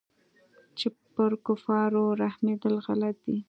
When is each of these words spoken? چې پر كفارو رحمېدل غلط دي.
چې 0.77 0.87
پر 1.13 1.31
كفارو 1.45 2.03
رحمېدل 2.21 2.75
غلط 2.85 3.15
دي. 3.25 3.37